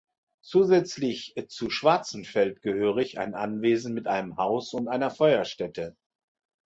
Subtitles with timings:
[0.41, 5.95] Zusätzlich zu Schwarzenfeld gehörig ein Anwesen mit einem Haus und einer Feuerstätte.